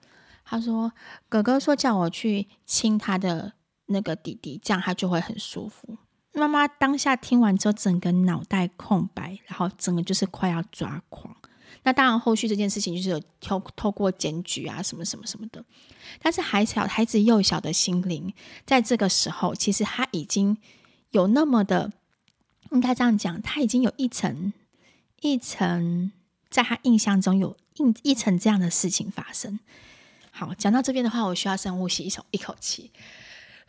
[0.44, 0.92] 他说
[1.31, 3.55] ：“哥哥说叫我去亲他的
[3.90, 5.98] 那个弟弟，这样他就会很舒服。”
[6.33, 11.37] 妈妈当下听完之后，整个脑袋空白，然后整个就是快要抓狂。
[11.83, 15.64] 那当然，后续这件事情就是有透透过检举啊，什么什么什么的。
[16.20, 18.33] 但是孩小孩子幼小的心灵，
[18.66, 20.59] 在这个时候，其实他已经
[21.11, 21.90] 有那么的，
[22.70, 24.53] 应该这样讲，他已经有一层
[25.20, 26.12] 一层，
[26.50, 29.59] 在他印象中有一一层这样的事情发生。
[30.31, 32.90] 好，讲到这边的话，我需要深呼吸一口一口气，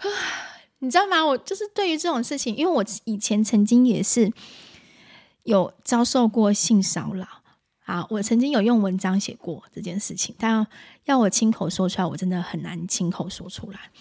[0.01, 0.09] 啊
[0.79, 1.23] 你知道吗？
[1.25, 4.31] 我就是对于这种事情，因为我以前曾经也是
[5.43, 7.27] 有遭受过性骚扰。
[7.85, 10.65] 啊，我曾经有用文章写过这件事情，但
[11.05, 13.91] 要我亲口说出来，我真的很难亲口说出来。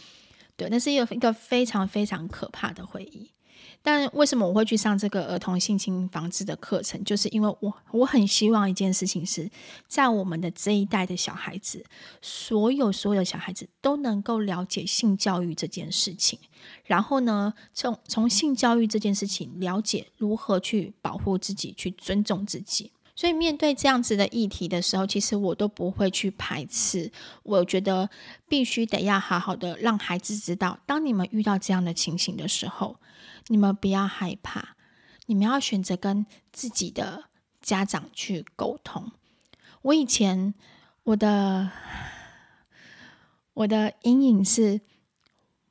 [0.57, 3.33] 对，那是一个一个非常非常可怕的回忆。
[3.83, 7.03] 但为什么我会去上这个儿童性侵防治的课程？
[7.03, 9.51] 就是因为我我很希望一件事情是
[9.89, 11.85] 在我们的这一代的小孩子，
[12.21, 16.39] 所有所有的小孩子都能够了解性教育这件事情，
[16.85, 22.93] 然后呢，从从性教育这件事情了解如何去保护自己，去尊重自己。
[23.17, 27.11] 所以面对这样子的议题的时候，其实我都不会去排斥。
[27.43, 28.09] 我觉得
[28.49, 32.97] 必须得要好好的让孩子知道，当你们遇到这样的情形的时候，
[33.49, 34.77] 你们不要害怕，
[35.27, 37.25] 你们要选择跟自己的
[37.61, 39.13] 家长去沟通。
[39.83, 40.55] 我以前
[41.05, 41.71] 我的
[43.55, 44.81] 我的阴影是，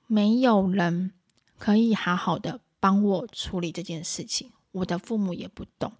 [0.08, 1.12] 没有人
[1.58, 5.93] 可以好好的帮我处理这件事情，我的父母也不懂。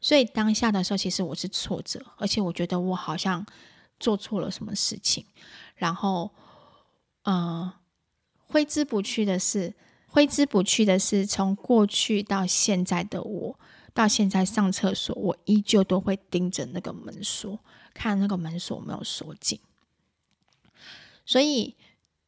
[0.00, 3.46] 所以当下的时候，其实我是挫折，而且我觉得我好像
[4.00, 5.24] 做错了什么事情。
[5.76, 6.32] 然后，
[7.22, 7.72] 呃，
[8.48, 9.74] 挥之不去的是，
[10.12, 13.58] 挥之不去的是，从过去到现在的我，
[13.94, 17.58] 到现在上厕所，我依旧都会盯着那个门锁，
[17.94, 19.58] 看那个门锁没有锁紧。
[21.24, 21.74] 所以，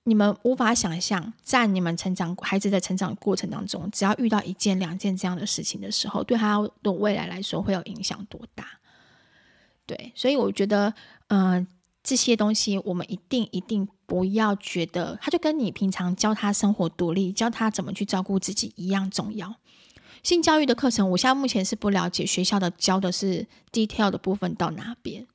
[0.04, 8.66] 你们无法想象，在你们成长孩子的成长过程当中，只要遇到一件两件这样的事情的时候，对他的未来来说会有影响多大？
[9.84, 10.94] 对，所以我觉得，
[11.28, 11.66] 嗯、
[12.04, 19.56] 这些东西我们一定一定不要觉得，他就跟你平常教他生活独立，教他怎么去照顾自己一样重要。
[20.22, 25.26] 性教育的课程，我现在目前是不了解学校的教的是 detail 的部分到哪边，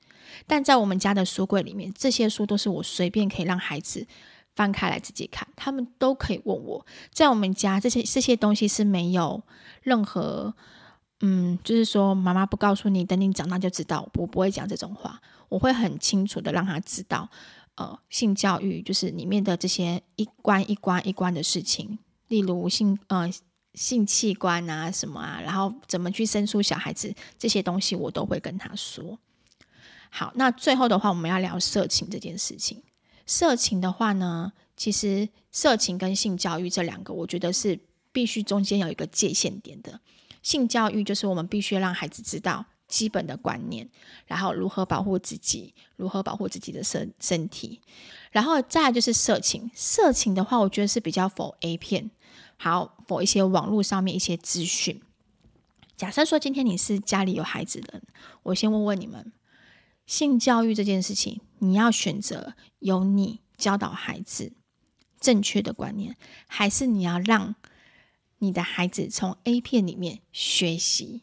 [0.47, 4.07] 但在我们家的书柜里面，这些书都是我随便可以让孩子。
[4.55, 6.85] 翻开来自己看，他们都可以问我。
[7.13, 9.41] 在我们家，这些这些东西是没有
[9.83, 10.53] 任何，
[11.21, 14.09] 嗯，就是说妈妈不告诉你，等你长大就知道。
[14.15, 17.29] 我不会讲这种话，我会很清楚的让他知道，
[17.75, 23.29] 呃，性教育就是里面的这些一关一关一关的事情，例如性呃
[23.73, 29.19] 性器官啊什么啊，然后怎么去生出小孩子这些东西，我都会跟他说。
[30.09, 32.81] 好，那最后的话，我们要聊色情这件事情。
[33.25, 37.79] 色情的话呢，其实色情跟性教育这两个，我觉得是
[38.11, 39.99] 必须中间有一个界限点的。
[40.41, 43.87] 性教育就是我们必须让孩子知道基本的观念，
[44.25, 47.79] 然后如何保护自己，如何保护自己的身身体，
[48.31, 49.71] 然后再来就是色情。
[49.73, 52.11] 色情的话，我觉得是比较否 A 片，
[52.57, 55.01] 好否一些网络上面一些资讯。
[55.95, 58.03] 假设说今天你是家里有孩子的人，
[58.43, 59.31] 我先问问你们。
[60.05, 64.53] 性教育这件事情，你要选择由你教导孩子
[65.19, 66.15] 正确的观念，
[66.47, 67.53] 还是你要让
[68.39, 71.21] 你的孩子从 A 片里面学习？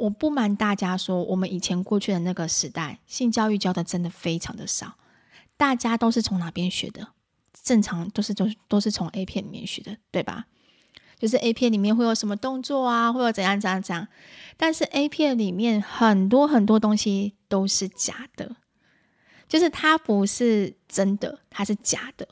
[0.00, 4.94] 我不瞒大家说，我们以前过去的那个时代，性教育教的真的非常的少，
[5.58, 7.08] 大家都是从哪边学的？
[7.62, 10.46] 正常都是都都是从 A 片里面学的，对吧？
[11.18, 14.08] 就是 A 片里面会有什么动作啊，会有怎样怎样怎样，
[14.56, 18.56] 但是 A 片里面很多很多东西都是假的，
[19.46, 22.26] 就是它不是真的，它是假的，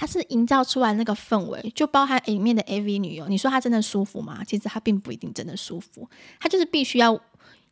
[0.00, 4.42] 它是营造出来那个氛围，就包含里面的 AV 女优，你说她真的舒服吗？
[4.46, 6.08] 其实她并不一定真的舒服，
[6.40, 7.20] 她就是必须要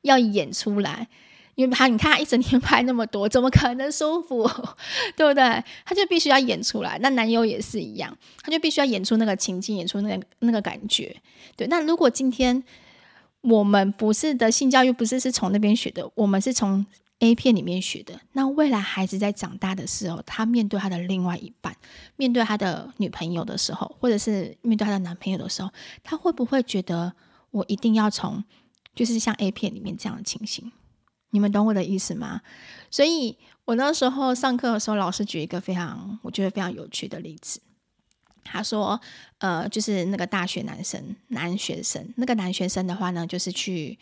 [0.03, 1.09] 要演出来。
[1.55, 4.49] 因为他，你看他一整天拍那么多，怎么可能舒服？
[5.17, 5.43] 对不对？
[5.85, 6.97] 他就必须要演出来。
[7.01, 11.17] 那男优也是一样，他就必须要演出那个情境，演出那个那个感觉。
[11.57, 11.67] 对。
[11.67, 12.63] 那如果今天
[13.41, 16.87] 我们不是的性教育，不是是从那边学的，我们是从
[17.21, 18.21] A 片里面学的。
[18.33, 21.77] 那未来孩子在长大的时候，他面对他的另外一半，
[22.17, 25.71] 面对他的女朋友的时候，或者是面对他的男朋友的时候，
[26.05, 27.13] 他会不会觉得
[27.51, 28.45] 我一定要从
[28.95, 30.71] 就是像 A 片里面这样的情形？
[31.31, 32.41] 你们懂我的意思吗？
[32.91, 37.61] 所以我那时候上课的时候，老师举一个非常我觉得非常有趣的例子。
[38.51, 39.01] 他说
[39.39, 43.99] ：“呃，就是那个大学男生，男学生，那个男学生的话呢，就是去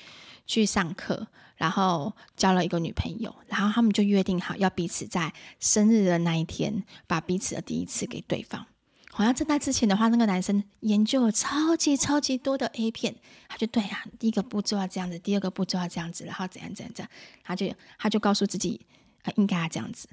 [0.46, 8.66] 去上课，然后交了一个女朋友，然后他们就约定好要彼此在生日的那一天，把彼此的第一次给对方。”
[9.10, 13.16] 好像在那之前的话，那个男生研究了超级超级多的 A 片，
[13.48, 17.10] 他就对呀、啊，第一个步骤要这样子，第二个步骤要这样子，然后怎样怎样怎样，
[17.42, 18.84] 他就他就告诉自己
[19.22, 20.06] 啊，应该要这样子。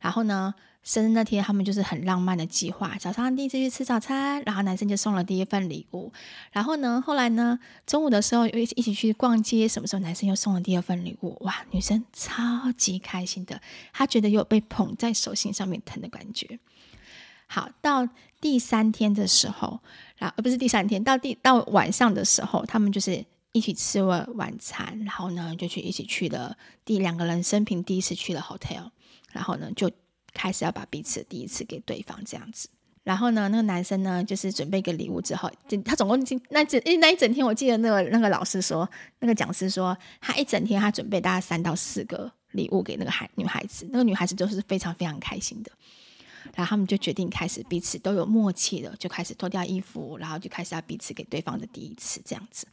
[0.00, 6.12] 然后呢，生日那天他们就是很浪漫的计划，早上第一次去吃早餐，然后男生就送了第一份礼物。
[6.52, 11.36] 然后呢，后来呢，中午的时候又一起去逛街，什么时候男生又送了第二份礼物？
[11.40, 13.60] 哇，女生超级开心的，
[13.92, 16.58] 她觉得有被捧在手心上面疼的感觉。
[17.46, 18.08] 好，到
[18.40, 19.80] 第三天的时候，
[20.16, 28.90] 然后不是第三天，到第到晚上的时候，他们就是一起吃了晚餐，然后呢，就去一起去了第两个人生平第一次去了 hotel，
[29.32, 29.90] 然后呢，就
[30.32, 32.68] 开始要把彼此第一次给对方这样子。
[33.02, 35.50] 然后呢，那个男生呢，就是准备一个礼物之后，
[35.84, 36.18] 他总共
[36.50, 38.88] 那整那一整天，我记得那个那个老师说，
[39.20, 45.72] 那个讲师说，他一整天他准备大概三到四个礼物给那个孩女孩子，那个女孩子都是非常非常开心的。
[46.54, 52.66] 然后他们就决定开始彼此都有默契了，就开始脱掉衣服，然后就开始要彼此给对方的第一次这样子。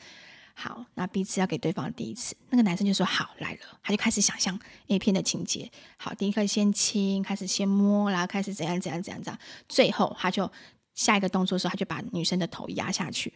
[0.60, 5.72] 好，那彼此要给对方第一次，那个男生就说好来了，他就开始想象 A 片的情节。
[5.98, 9.40] 好，第一个先亲，开始先摸，然后开始怎样怎样怎样怎样，
[9.70, 10.52] 最后他就
[10.96, 13.34] 下一个动作的时候，他就把女生的头压下去。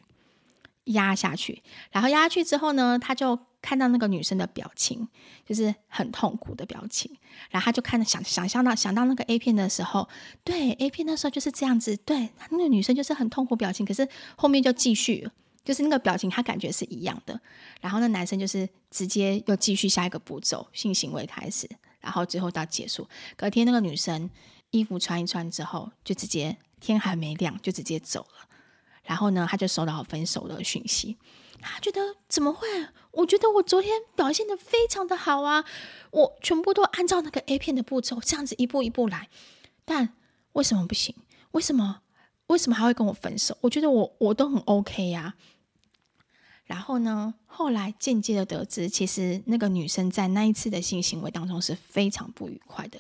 [0.86, 5.08] 压下去，然后压下去之后呢，他就看到那个女生的表情，
[5.46, 7.16] 就是很痛苦的表情。
[7.52, 10.10] 然后他就看想想象到想到那个 A 片的时候，
[10.44, 15.30] 对 A 片的时候就是这样子，对那个女生就是很痛苦表情，可是后面就继续，
[15.64, 17.40] 就是那个表情他感觉是一样的。
[17.80, 23.08] 然后那男生就是直接又继续下一个步骤，性行为开始，然后最后到结束。
[23.36, 24.30] 隔天那个女生
[24.72, 28.48] 衣服穿一穿之后，就直接天还没亮就直接走了。
[29.04, 31.18] 然后呢，他就收到分手的讯息，
[31.60, 32.68] 他觉得怎么会？
[33.12, 35.66] 我觉得我昨天表现得非常的好啊，
[36.12, 39.28] 我全部都按照那个 A 片的步骤，这样子一步一步来。
[39.84, 40.14] 但
[40.54, 41.16] 为什么不行？
[41.52, 42.02] 为什么？
[42.48, 43.58] 为什么还会跟我分手？
[43.62, 45.36] 我觉得我我都很 OK 呀。
[46.72, 52.98] 然后呢，后来间接的得知，其实那个女生在那一次的性行为当中是非常不愉快的，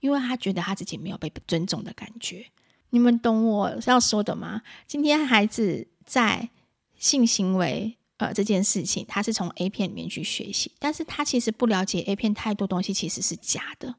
[0.00, 2.46] 因为她觉得她自己没有被尊重的感觉。
[2.88, 4.62] 你们懂我要说的吗？
[4.86, 6.48] 今天孩子在
[6.96, 13.96] 性行为呃这件事情，他是从 A 片里面去学习，但是他其实不了解 A 片太多东西其实是假的。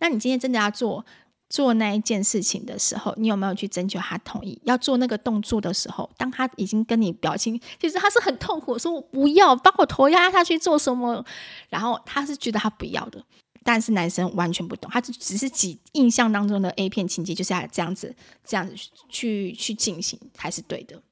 [0.00, 1.06] 那你今天真的要做？
[1.52, 4.58] 做那一件事情的时候，你有没有去征求他同意？
[4.64, 11.22] 要做那个动作的时候，当他已经跟你表情，其实他是很痛苦，说我不要，把我头压下去做什么？
[11.68, 13.22] 然后他是觉得他不要的，
[13.62, 18.74] 但是男生完全不懂，他只是几印象当中的 A 片情节，就是要这样子，这样子
[19.10, 21.02] 去去进行才是对的。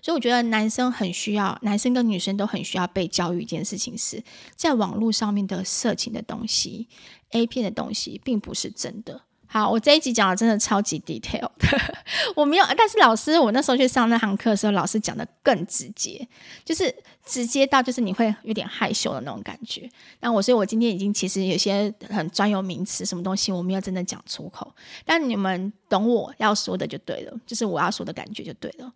[0.00, 4.22] 所以我觉得男生很需要，男生跟女生都很需要被教育一件事情是，
[4.54, 6.86] 在网络上面的色情的东西、
[7.30, 9.22] A 片的东西，并不是真的。
[9.48, 11.94] 好，我这一集讲的真的超级 detail 的，
[12.34, 16.26] 我没有，但是老师，我那时候去上那堂课的时候，老师讲的更直接，
[16.64, 16.94] 就是
[17.24, 19.88] 直接到就是你会有点害羞的那种感觉。
[20.20, 24.74] 那我，所以我今天已经其实有些很专有名词，什么东西我没有真的讲出口，
[25.04, 28.92] 但你们懂我要说的就对了，就是我要说的感觉就对了。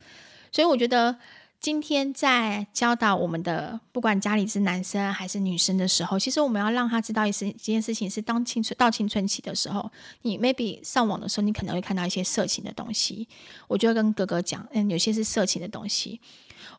[0.50, 1.16] 所以我觉得。
[1.60, 9.92] 今天在教导我们的，不管家里是男生还是女生的时候，其实我们要让他知道一件一件事情是：当青春到青春期的时候，
[10.22, 13.28] 你 maybe 上网的时候，你可能会看到一些色情的东西。
[13.68, 16.18] 我就会跟哥哥讲，嗯，有些是色情的东西。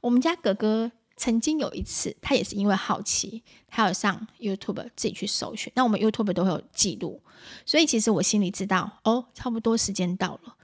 [0.02, 5.72] 我们家哥哥曾经有一次，他也是因为好奇，他有上 YouTube 自己去搜寻。
[5.76, 7.22] 那我们 YouTube 都会有记录，
[7.68, 10.56] 所以其实我心里知道，哦，差不多时间到了，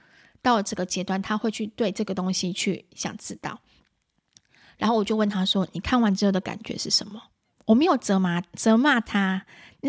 [0.42, 3.60] 到了这个阶段，他会去对这个东西去想知道。
[4.78, 7.20] 然后我就问他说：“你看完之后的感觉是什么？”
[7.66, 9.44] 我没有责骂责骂他，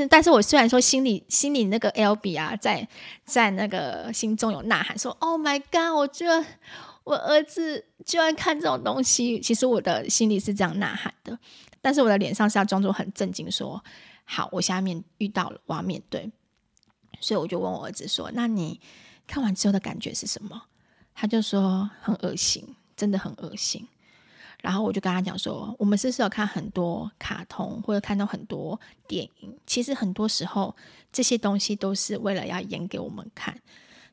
[0.10, 2.86] 但是我虽然说心里心里那个 L B 啊，在
[3.24, 6.46] 在那个心中有呐喊说：“Oh my God！” 我觉得
[7.06, 11.40] 我儿子居然看这种东西，其实我的心里是这样呐喊的，
[11.82, 13.82] 但是我的脸上是要装作很震惊，说
[14.26, 16.30] ：“好，我下面遇到了，我要面对。”
[17.22, 18.82] 所以我就问我儿子说：“那你
[19.26, 20.64] 看完之后的感觉是什么？”
[21.16, 23.88] 他就说：“很恶心，真的很恶心。”
[24.62, 29.58] 然后我就跟他讲说，我们是不是有看很多卡通，或者看到很多电影？
[29.66, 30.76] 其实很多时候
[31.12, 33.58] 这些东西都是为了要演给我们看。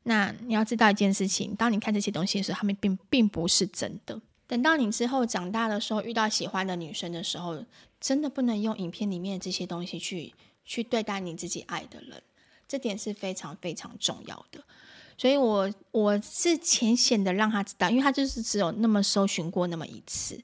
[0.04, 4.20] 那你要知道一件事情，当你看这些东西的时候，他们并并不是真的。
[4.46, 7.64] 等到你之后长大的时候，遇到喜欢的女生的时候，
[8.00, 10.32] 真的不能用影片里面的这些东西去
[10.64, 12.22] 去对待你自己爱的人。
[12.68, 14.60] 这点是非常非常重要的。
[15.18, 20.38] 所以我，我是浅显的让他知道，因为他就是只有那么搜寻过那么一次。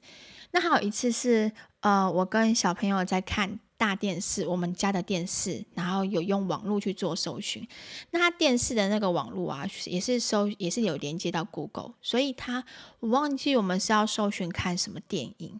[0.51, 1.51] 那还有一次是，
[1.81, 7.67] 呃，我跟小朋友在看大电视，我们家的电视，然后有用网络去做搜寻。
[8.11, 12.63] 那他电视的那个网络啊，也是搜，也是有连接到 Google，所以他
[12.99, 15.59] 我忘记我们是要搜寻看什么电影，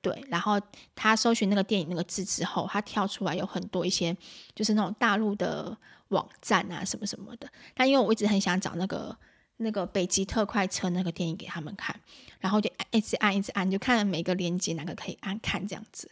[0.00, 0.24] 对。
[0.28, 0.60] 然后
[0.94, 4.16] 他搜寻那个电影那个字之后，他跳出来有很多一些，
[4.54, 5.76] 就是那种大陆的。
[6.08, 7.48] 网站啊，什么什么的。
[7.74, 9.16] 但因为我一直很想找那个
[9.58, 11.98] 那个北极特快车那个电影给他们看，
[12.40, 16.10] 然后就一直按一直按，就看每个连接哪个可以按看这样子。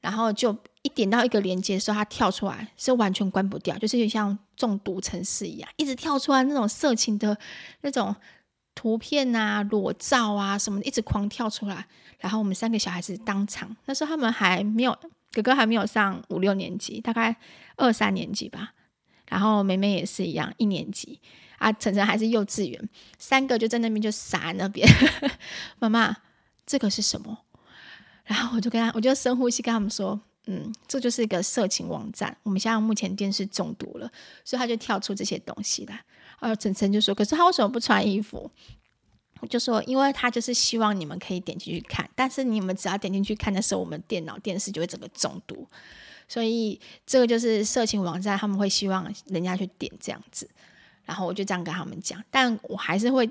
[0.00, 7.38] 然后就一点到一个连接的时候，它跳出来是完全关不掉，就是有点像中毒程式一样，一直跳出来那种色情的
[7.82, 8.14] 那种
[8.74, 11.86] 图片啊、裸照啊什么的，一直狂跳出来。
[12.18, 14.98] 然后我们三个小孩子当场，那时候他们还没有，
[15.32, 17.36] 哥哥还没有上五六年级，大概
[17.76, 18.74] 二三年级吧。
[19.32, 21.18] 然后妹妹也是一样，一年级
[21.56, 24.86] 啊，晨晨还是幼稚园，三个就在那边就傻在那边。
[25.80, 26.14] 妈妈，
[26.66, 27.46] 这个是什么？
[28.26, 32.36] 然后我就跟他，我就深呼吸跟他们说，嗯，这就是一个色情网站。
[32.42, 34.10] 我们现在目前电视中毒了，
[34.44, 36.04] 所以他就跳出这些东西来。
[36.38, 38.50] 然后晨晨就说，可是他为什么不穿衣服？
[39.40, 45.66] 我就说，因为他就是希望你们可以点进去看，但是你们只要点进去看的时候，我们电脑电视就会整个中毒。
[46.32, 50.48] 所以这个就是色情网站，他们会希望人家去点这样子，
[51.04, 53.28] 然后我就这样跟他们讲，但我还是会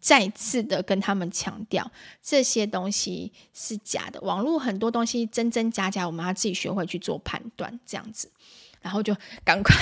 [0.00, 4.18] 再次的跟他们强调，这些东西是假的。
[4.22, 8.32] 网络很多东西真真假假，我们要自己学会去做判断，这样子，
[8.80, 9.14] 然后就
[9.44, 9.74] 赶快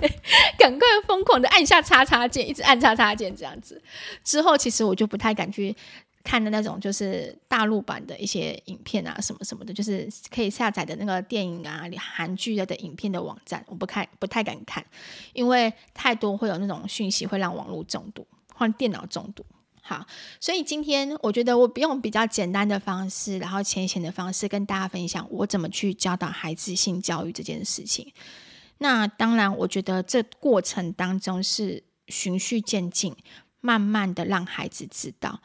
[0.56, 3.82] 赶快疯狂的按下叉叉键，一直按叉叉键这样子。
[4.24, 5.76] 之后其实我就不太敢去。
[6.26, 14.84] 看的那种就是大陆版的一些影片啊，什么什么的，就是可以下载的那个电影啊、韩剧的影片的网站，我不看，不太敢看，
[15.32, 19.46] 因为太多会有那种讯息会让网络中毒，或电脑中毒。
[19.80, 20.04] 好，
[20.40, 28.12] 所以今天我觉得我用比较简单的方式，然后浅显的方式跟大家分享我怎么去教导孩子性教育这件事情。
[28.78, 33.14] 那当然，我觉得这过程当中是循序渐进，
[33.60, 35.40] 慢慢的让孩子知道，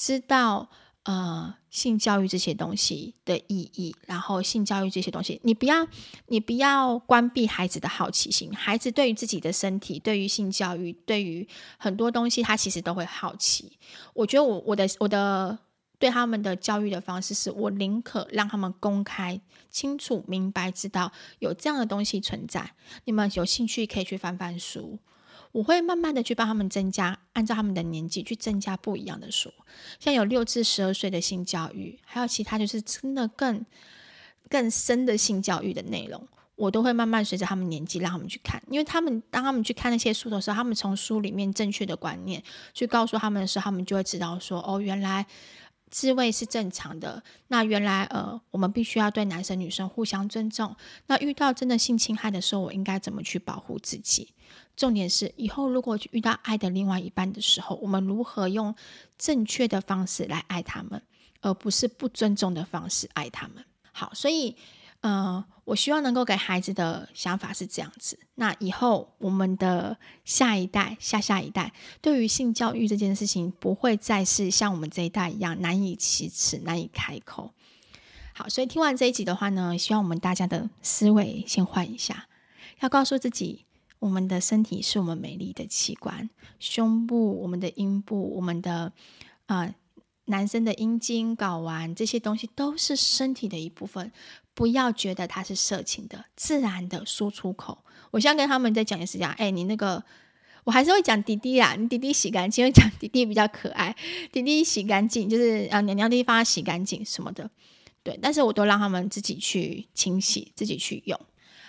[0.00, 0.70] 知道
[1.02, 5.86] 呃性教育这些东西的意义，然后性教育这些东西，你不要
[6.28, 11.46] 你不要关闭孩子的好奇心，孩子对于自己的身体，对于性教育，对于
[11.76, 13.78] 很多东西，他其实都会好奇。
[14.14, 15.58] 我觉得我我的我的。
[16.00, 19.38] 对他们的教育的方式是，我宁可让他们公开、
[19.68, 22.72] 清楚、明白，知道有这样的东西存在。
[23.04, 24.98] 你们有兴趣可以去翻翻书，
[25.52, 29.52] 我会慢慢的去帮他们增加，按照他们的年纪去增加不一样的书。
[29.98, 33.64] 像有六至十二岁的性教育，还有其他就是真的更
[34.48, 36.26] 更深的性教育的内容，
[36.56, 38.62] 我都会慢慢随着他们年纪让他们去看。
[38.70, 42.42] 因为他们当他们去看那些书的时候，他们从书里面正确的观念
[42.72, 45.26] 去告诉他们的时候，他们就会知道说，哦，原来。
[45.92, 47.20] 自慰是正常的。
[47.48, 50.76] 那原来，呃，我们必须要对男生女生互相尊重。
[51.08, 54.32] 那遇到真的性侵害的时候，我应该怎么去保护自己？
[54.80, 58.74] 重点是，以后如果遇到爱的另外一半的时候，我们如何用
[59.18, 61.02] 正确的方式来爱他们，
[61.42, 63.62] 而不是不尊重的方式爱他们。
[63.92, 64.56] 好，所以。
[65.02, 68.18] 呃，我希望能够给孩子的想法是这样子。
[68.34, 71.72] 那以后我们的下一代、下下一代，
[72.02, 77.54] 对于性教育这件事情，不会再是像我们这一代一样难以启齿、难以开口。
[78.34, 82.28] 好，所以听完这一集的话呢，希望我们大家的思维先换一下，
[82.80, 83.64] 要告诉自己，
[84.00, 86.28] 我们的身体是我们美丽的器官，
[86.58, 88.92] 胸部、我们的阴部、我们的
[89.46, 89.72] 啊。
[90.26, 94.12] 男生的阴茎、睾丸这些东西都是身体的一部分，
[94.54, 97.84] 不要觉得它是色情的，自然的说出口。
[98.12, 100.04] 我现在跟他们在讲的是讲，哎，你那个，
[100.62, 103.96] 我还是会讲弟弟啊，你弟弟洗干净，会讲弟弟比较可爱，
[104.30, 107.50] 弟弟洗干净就是啊，娘娘的地方洗干净什么的，
[108.04, 111.18] 对，但是我都让他们自己去清洗，自己去用。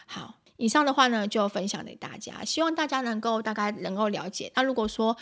[0.06, 4.52] 好，以上的话呢，就分享给大家，希望大家能够大概能够了解。
[4.56, 5.18] 那如果说，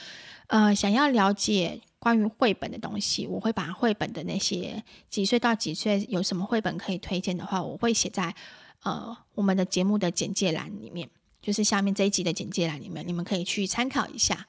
[0.47, 1.81] 呃，想要了解。
[2.01, 8.33] 关于绘本的东西，我会把绘本的那些几岁到几岁有什么绘本可以推荐的话，我会写在
[8.83, 11.09] 呃我们的节目的简介栏里面，
[11.41, 14.47] 就是下面这一集的简介栏里面，你们可以去参考一下。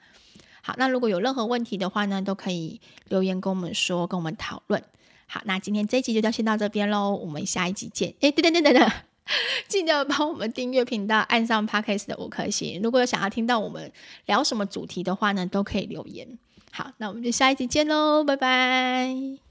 [0.63, 4.81] 好，那如果有任何问题的话呢，都可以留言跟我们说，跟我们讨论。
[5.27, 8.15] 好，那今天这一集就先到这边喽，我们下一集见。
[8.21, 8.93] 哎，等等等等等，
[9.69, 12.81] 记得帮我们订阅频道，按上 Podcast 的五颗星。
[12.83, 13.91] 如果有想要听到我们
[14.27, 16.39] 聊什么主题的话呢，都可以留言。
[16.73, 19.50] 好，那我们就下一集见喽，拜拜。